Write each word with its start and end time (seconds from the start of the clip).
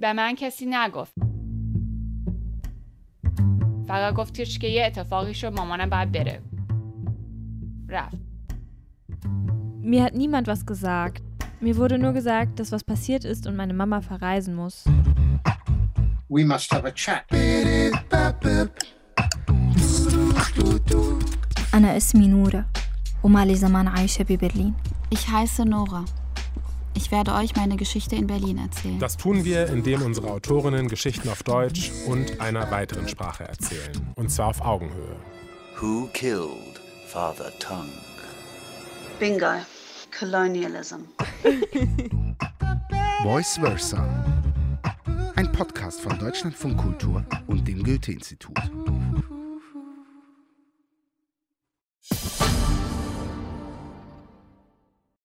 به 0.00 0.12
من 0.12 0.34
کسی 0.34 0.66
نگفت 0.68 1.14
فقط 3.88 4.14
گفتش 4.14 4.58
که 4.58 4.66
یه 4.66 4.86
اتفاقی 4.86 5.34
شد 5.34 5.52
مامانم 5.52 5.90
باید 5.90 6.12
بره 6.12 6.42
رفت 7.88 8.28
Mir 9.82 10.02
hat 10.02 10.14
niemand 10.14 10.46
was 10.48 10.66
gesagt. 10.66 11.22
Mir 11.60 11.74
wurde 11.78 11.98
nur 11.98 12.12
gesagt, 12.12 12.60
dass 12.60 12.72
was 12.72 12.84
passiert 12.84 13.24
ist 13.24 13.46
und 13.46 13.56
meine 13.56 13.72
Mama 13.72 14.02
verreisen 14.02 14.54
muss. 14.54 14.84
We 16.28 16.44
must 16.44 16.70
have 16.74 16.84
a 16.86 16.92
chat. 16.92 17.24
أنا 21.74 21.96
اسمي 21.96 22.28
نورة 22.28 22.64
وما 23.22 23.44
لي 23.44 23.54
زمان 23.54 23.88
عايشة 23.88 24.22
ببرلين 24.22 24.74
Ich 25.10 25.28
heiße 25.28 25.64
Nora. 25.64 26.04
ich 26.95 27.11
werde 27.11 27.33
euch 27.33 27.55
meine 27.55 27.75
Geschichte 27.75 28.15
in 28.15 28.27
Berlin 28.27 28.57
erzählen. 28.59 28.99
Das 28.99 29.17
tun 29.17 29.43
wir, 29.45 29.67
indem 29.67 30.01
unsere 30.03 30.29
Autorinnen 30.29 30.87
Geschichten 30.87 31.27
auf 31.29 31.41
Deutsch 31.43 31.91
und 32.07 32.39
einer 32.39 32.69
weiteren 32.71 33.07
Sprache 33.07 33.45
erzählen. 33.45 34.13
Und 34.15 34.29
zwar 34.29 34.49
auf 34.49 34.61
Augenhöhe. 34.61 35.15
Who 35.79 36.07
killed 36.13 36.79
Father 37.07 37.51
Tongue? 37.59 37.89
Bingo. 39.19 39.55
Colonialism. 40.17 40.97
Voice 43.23 43.57
Versa. 43.57 44.07
Ein 45.35 45.51
Podcast 45.51 45.99
von 46.01 46.17
Deutschlandfunk 46.19 46.77
Kultur 46.77 47.25
und 47.47 47.67
dem 47.67 47.83
Goethe-Institut. 47.83 48.59